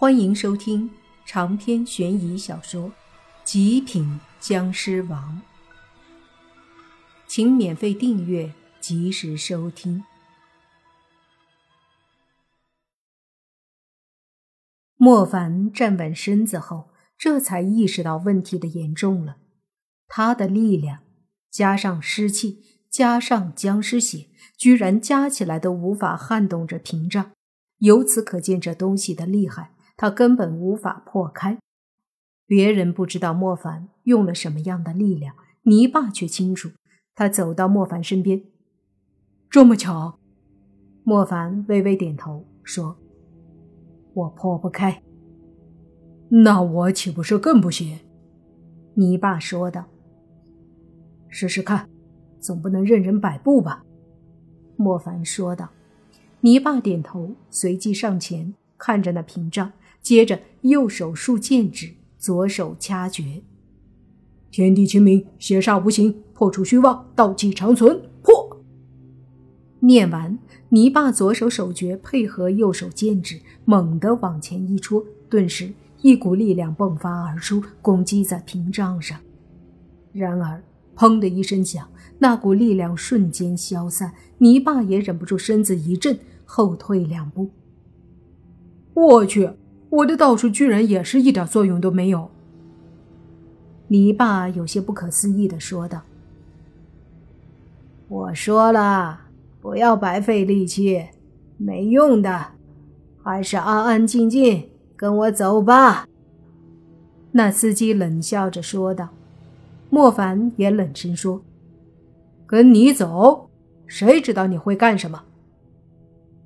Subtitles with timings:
[0.00, 0.88] 欢迎收听
[1.26, 2.88] 长篇悬疑小说
[3.42, 5.42] 《极品僵尸王》，
[7.26, 10.04] 请免费订阅，及时收听。
[14.96, 19.38] 莫凡站稳身子后，这才意识到问题的严重了。
[20.06, 21.00] 他的力量
[21.50, 27.32] 加上湿气，加上僵尸血，居然加起来都无法撼动这屏障。
[27.78, 29.72] 由此可见，这东西的厉害。
[29.98, 31.58] 他根本无法破开。
[32.46, 35.34] 别人不知道莫凡用了什么样的力量，
[35.64, 36.70] 泥巴却清楚。
[37.14, 38.44] 他走到莫凡身边，
[39.50, 40.18] 这么巧？
[41.02, 42.96] 莫凡微微点头说
[44.14, 45.02] ：“我破不开。”
[46.30, 47.98] 那我岂不是更不行？
[48.94, 49.86] 泥巴说道
[51.28, 51.88] ：“试试看，
[52.38, 53.84] 总不能任人摆布吧？”
[54.76, 55.70] 莫凡说道。
[56.40, 59.72] 泥巴点头，随即上前看着那屏障。
[60.02, 63.42] 接着，右手竖剑指，左手掐诀。
[64.50, 68.00] 天地清明，邪煞无形，破除虚妄，道气长存。
[68.22, 68.62] 破！
[69.80, 70.38] 念完，
[70.70, 79.18] 泥巴左手手诀配合右手剑指，猛地往前一戳，顿时一股力量迸发而出，攻击在屏障上。
[80.12, 80.62] 然而，
[80.96, 87.50] 砰的一声响，那股力量瞬间消散，泥巴也忍不住身子一震，后退两步。
[88.94, 89.48] 我去！
[89.90, 92.30] 我的道术居然也是一点作用都没有。
[93.88, 96.02] 泥巴有些不可思议的说道
[98.08, 99.20] ：“我说了，
[99.60, 101.06] 不要白费力气，
[101.56, 102.48] 没用的，
[103.22, 106.06] 还是安安静静跟我走吧。”
[107.32, 109.08] 那司机冷笑着说道。
[109.90, 111.40] 莫凡也冷声说
[112.46, 113.48] ：“跟你走？
[113.86, 115.24] 谁知道你会干什么？”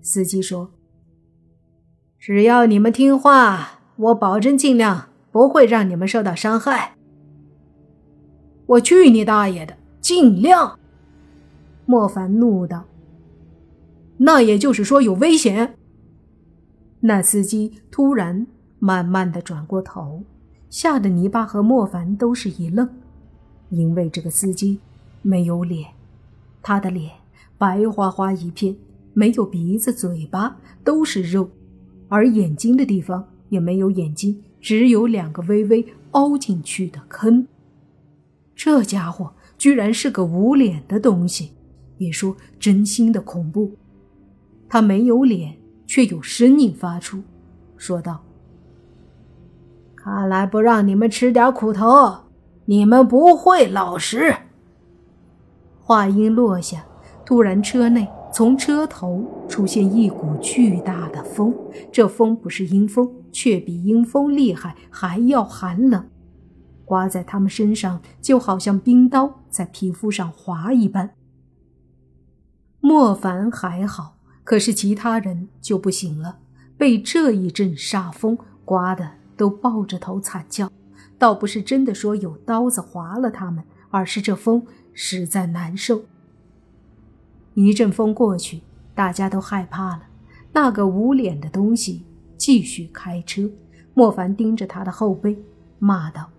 [0.00, 0.70] 司机说。
[2.24, 6.94] 只要你们听话，我保证尽量不会让你们受到伤害。
[8.64, 9.76] 我去你大爷的！
[10.00, 10.78] 尽量！
[11.84, 12.84] 莫凡怒道。
[14.18, 15.74] 那也就是说有危险？
[17.00, 18.46] 那司机突然
[18.78, 20.22] 慢慢的转过头，
[20.70, 22.88] 吓得泥巴和莫凡都是一愣，
[23.70, 24.78] 因为这个司机
[25.22, 25.90] 没有脸，
[26.62, 27.10] 他的脸
[27.58, 28.76] 白花花一片，
[29.12, 31.50] 没有鼻子、嘴巴，都是肉。
[32.12, 37.48] 而眼睛的地方也没有眼睛，只有两个微微凹进去的坑。
[38.54, 41.52] 这家伙居然是个无脸的东西，
[41.96, 43.72] 别说真心的恐怖，
[44.68, 45.56] 他没有脸，
[45.86, 47.22] 却有声音发出，
[47.78, 48.22] 说道
[49.96, 52.14] ：“看来不让你们吃点苦头，
[52.66, 54.36] 你们不会老实。”
[55.80, 56.84] 话音落下，
[57.24, 58.06] 突然车内。
[58.32, 61.54] 从车头出现一股巨大的风，
[61.92, 66.08] 这风不是阴风，却比阴风厉害，还要寒冷，
[66.86, 71.10] 刮在他们身上就好像冰刀在皮肤上划一般。
[72.80, 76.38] 莫凡还好，可是其他人就不行了，
[76.78, 80.70] 被这一阵煞风刮得都抱着头惨叫。
[81.18, 86.06] 倒不是真的说有刀子划了他们，而是这风实在难受。
[87.54, 88.62] 一阵风过去，
[88.94, 90.02] 大家都害怕了。
[90.52, 92.04] 那个无脸的东西
[92.36, 93.50] 继续开车。
[93.94, 95.36] 莫凡盯着他的后背，
[95.78, 96.30] 骂道：“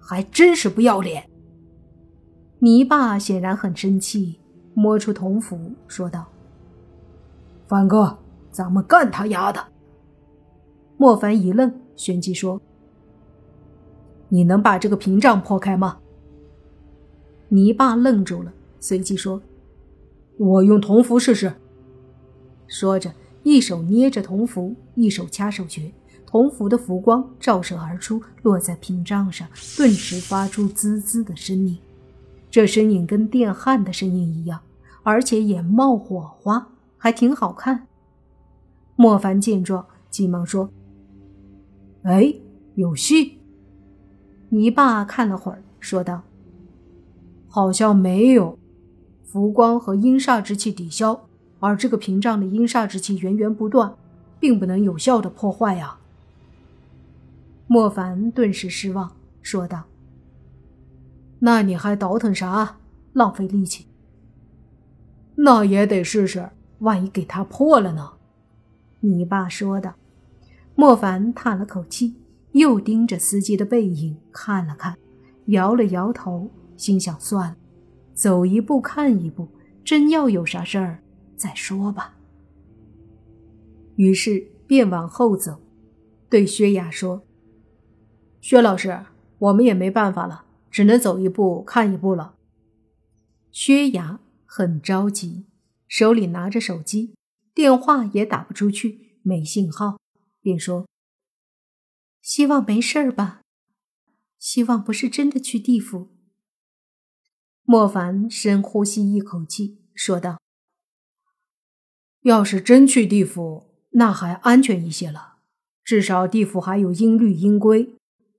[0.00, 1.28] 还真是不要脸！”
[2.60, 4.40] 泥巴显然很生气，
[4.72, 6.26] 摸出铜斧，说道
[7.68, 8.18] ：“凡哥，
[8.50, 9.62] 咱们干他丫的！”
[10.96, 12.58] 莫凡一愣，旋即说
[14.30, 15.98] ：“你能把这个屏障破开吗？”
[17.48, 19.42] 泥巴愣住了，随即说。
[20.38, 21.52] 我用铜符试试。
[22.66, 23.12] 说着，
[23.42, 25.92] 一手捏着铜符，一手掐手诀，
[26.26, 31.76] 铜符的符光照射而出，落在屏障上，顿时发出滋滋的声音。
[32.50, 34.60] 这声音跟电焊的声音一样，
[35.02, 37.86] 而且也冒火花，还挺好看。
[38.96, 40.70] 莫凡见状，急忙说
[42.04, 42.34] ：“哎，
[42.74, 43.38] 有戏！”
[44.50, 46.22] 泥巴看了会儿，说道
[47.48, 48.58] ：“好像没有。”
[49.30, 51.28] 浮光和阴煞之气抵消，
[51.60, 53.94] 而这个屏障的阴煞之气源源不断，
[54.40, 55.98] 并不能有效的破坏呀。
[57.66, 59.84] 莫凡顿时失望，说道
[61.40, 62.78] ：“那你还倒腾啥？
[63.12, 63.86] 浪费力气。
[65.34, 66.48] 那也得试试，
[66.78, 68.12] 万一给他破了呢？”
[69.00, 69.94] 你爸说的。
[70.74, 72.14] 莫凡叹了口气，
[72.52, 74.96] 又盯着司机的背影看了看，
[75.48, 76.48] 摇了摇头，
[76.78, 77.56] 心想：算了。
[78.18, 79.46] 走一步看一步，
[79.84, 81.04] 真要有啥事儿
[81.36, 82.18] 再说吧。
[83.94, 85.60] 于是便往后走，
[86.28, 87.24] 对薛雅说
[88.42, 89.06] ：“薛老师，
[89.38, 92.34] 我们也没办法了，只能走一步看一步了。”
[93.52, 95.46] 薛雅很着急，
[95.86, 97.14] 手里拿着手机，
[97.54, 100.00] 电话也打不出去，没信号，
[100.40, 100.88] 便说
[102.20, 103.42] ：“希望没事儿吧，
[104.40, 106.08] 希望不是真的去地府。”
[107.70, 110.40] 莫凡深呼吸一口气，说道
[112.24, 115.40] ：“要是真去地府，那还安全一些了。
[115.84, 117.94] 至少地府还有音律音规，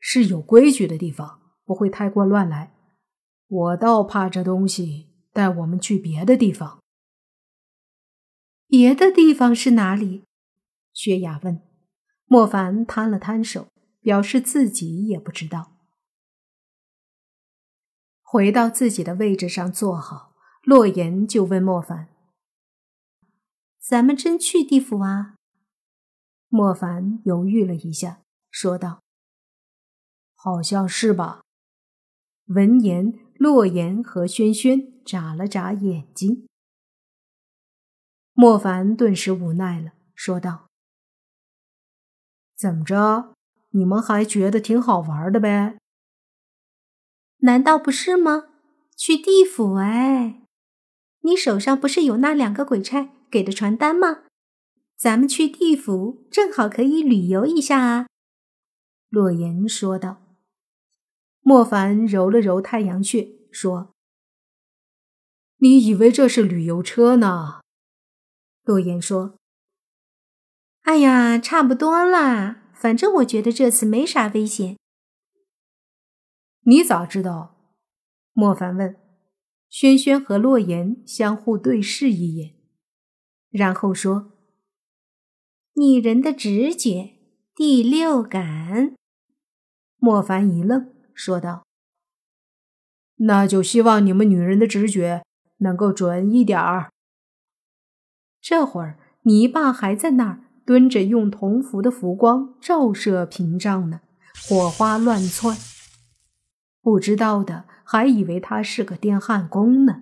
[0.00, 2.74] 是有规矩的地方，不会太过乱来。
[3.46, 6.80] 我倒怕这东西带我们去别的地方。
[8.66, 10.24] 别的地方是哪里？”
[10.92, 11.62] 薛雅问。
[12.26, 13.68] 莫凡摊了摊手，
[14.00, 15.71] 表示自己也不知道。
[18.32, 20.32] 回到自己的位置上坐好，
[20.62, 22.08] 洛言就问莫凡
[23.78, 25.34] ：“咱们真去地府啊？”
[26.48, 29.02] 莫凡犹豫了一下，说道
[30.34, 31.42] ：“好像是吧。”
[32.48, 36.48] 闻言，洛言和轩轩眨了眨眼睛。
[38.32, 40.68] 莫凡顿时无奈了，说道
[42.56, 43.34] ：“怎么着？
[43.72, 45.76] 你们还觉得挺好玩的呗？”
[47.42, 48.46] 难道不是吗？
[48.96, 50.42] 去地府哎！
[51.22, 54.24] 你手上不是有那两个鬼差给的传单吗？
[54.96, 58.06] 咱们去地府正好可以旅游一下啊！
[59.08, 60.22] 洛言说道。
[61.40, 63.92] 莫凡揉了揉太阳穴，说
[65.58, 67.62] ：“你以为这是旅游车呢？”
[68.62, 69.36] 洛言说
[70.82, 74.76] ：“哎呀，差不多啦，反正我觉得这次没啥危险。”
[76.64, 77.56] 你咋知道？
[78.32, 78.96] 莫凡问。
[79.68, 82.56] 轩轩和洛言相互对视一眼，
[83.48, 84.32] 然后说
[85.76, 87.14] ：“女人的直觉，
[87.54, 88.94] 第六感。”
[89.96, 91.64] 莫凡一愣，说道
[93.16, 95.22] ：“那就希望你们女人的直觉
[95.60, 96.92] 能够准一点儿。”
[98.42, 104.02] 这会儿，泥巴还在那儿蹲着，用铜符的符光照射屏障呢，
[104.46, 105.56] 火花乱窜。
[106.82, 110.00] 不知道的还以为他是个电焊工呢。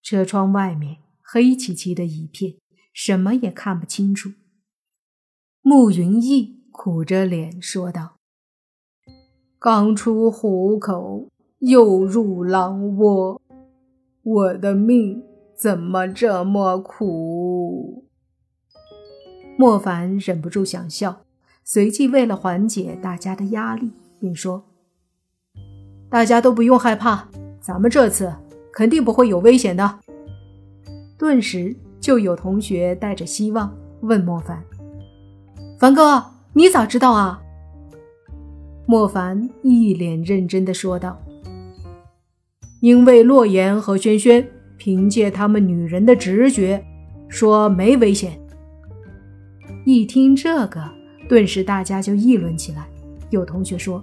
[0.00, 2.54] 车窗外面黑漆漆的一片，
[2.92, 4.30] 什么也看不清楚。
[5.60, 8.16] 慕云逸苦着脸说道
[9.58, 11.28] ：“刚出虎口，
[11.58, 13.42] 又入狼窝，
[14.22, 15.22] 我的命
[15.54, 18.06] 怎么这么苦？”
[19.58, 21.24] 莫凡忍不住想笑，
[21.64, 24.64] 随即为了缓解大家的压力，便说。
[26.10, 27.28] 大家都不用害怕，
[27.60, 28.32] 咱们这次
[28.72, 29.98] 肯定不会有危险的。
[31.18, 34.62] 顿时就有同学带着希望问莫凡
[35.78, 36.24] ：“凡哥，
[36.54, 37.42] 你咋知道啊？”
[38.86, 41.20] 莫凡一脸认真的说道
[42.80, 46.82] ：“因为洛言和轩轩凭借他们女人的直觉，
[47.28, 48.40] 说没危险。”
[49.84, 50.82] 一听这个，
[51.28, 52.88] 顿时大家就议论起来。
[53.28, 54.02] 有同学说：“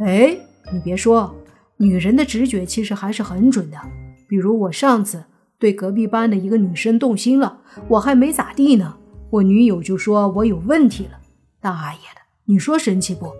[0.00, 0.36] 哎。”
[0.72, 1.34] 你别说，
[1.76, 3.78] 女人的直觉其实还是很准的。
[4.26, 5.22] 比如我上次
[5.58, 8.96] 对隔壁班的一个女生动心了，我还没咋地呢，
[9.28, 11.20] 我女友就说我有问题了。
[11.60, 13.30] 大爷的，你说神奇不？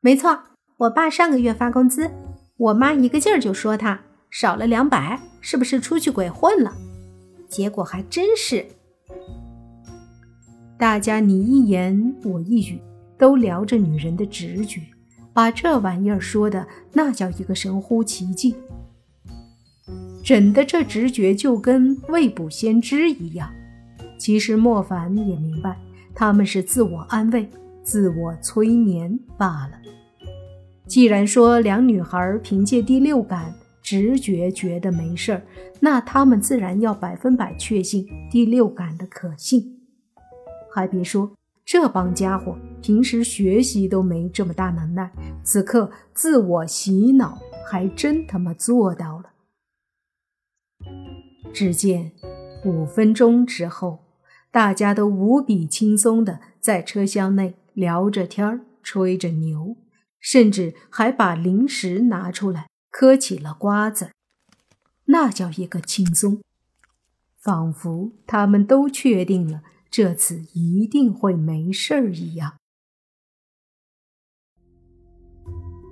[0.00, 0.38] 没错，
[0.76, 2.08] 我爸上个月发工资，
[2.56, 3.98] 我妈一个劲儿就说他
[4.30, 6.72] 少了两百，是不是出去鬼混了？
[7.48, 8.64] 结果还真是。
[10.78, 12.80] 大家你一言我一语，
[13.18, 14.80] 都聊着女人的直觉。
[15.38, 18.56] 把这玩意儿说的那叫一个神乎其技，
[20.24, 23.48] 整的这直觉就跟未卜先知一样。
[24.18, 25.78] 其实莫凡也明白，
[26.12, 27.48] 他们是自我安慰、
[27.84, 29.80] 自我催眠罢了。
[30.88, 35.42] 既然说两女孩凭借第六感直觉觉得没事儿，
[35.78, 39.78] 那他们自然要百分百确信第六感的可信。
[40.74, 41.37] 还别说。
[41.70, 45.12] 这帮家伙平时学习都没这么大能耐，
[45.44, 47.38] 此刻自我洗脑
[47.70, 49.32] 还真他妈做到了。
[51.52, 52.12] 只见
[52.64, 53.98] 五分钟之后，
[54.50, 59.76] 大家都无比轻松的在车厢内聊着天吹着牛，
[60.18, 64.12] 甚至还把零食拿出来嗑起了瓜子
[65.04, 66.40] 那叫一个轻松，
[67.38, 69.60] 仿佛他们都确定了。
[69.90, 72.58] 这次一定会没事儿一样。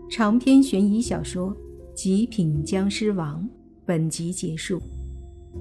[0.09, 1.51] 长篇悬疑小说
[1.95, 3.43] 《极品僵尸王》
[3.85, 4.81] 本集结束，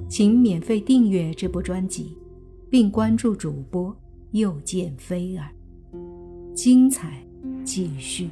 [0.10, 2.18] 请免费订阅这部专辑，
[2.70, 3.96] 并关注主播
[4.32, 5.50] 又见菲儿。
[6.54, 7.26] 精彩
[7.64, 8.30] 继续。